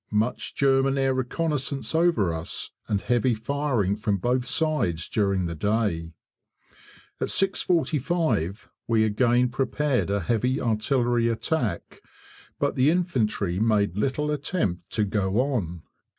Much 0.09 0.55
German 0.55 0.97
air 0.97 1.13
reconnaissance 1.13 1.93
over 1.93 2.33
us, 2.33 2.71
and 2.87 3.01
heavy 3.01 3.35
firing 3.35 3.95
from 3.95 4.17
both 4.17 4.45
sides 4.47 5.07
during 5.07 5.45
the 5.45 5.53
day. 5.53 6.11
At 7.19 7.27
6.45 7.27 8.67
we 8.87 9.03
again 9.03 9.49
prepared 9.49 10.09
a 10.09 10.21
heavy 10.21 10.59
artillery 10.59 11.27
attack, 11.27 12.01
but 12.57 12.75
the 12.75 12.89
infantry 12.89 13.59
made 13.59 13.95
little 13.95 14.31
attempt 14.31 14.89
to 14.93 15.03
go 15.03 15.39
on. 15.39 15.83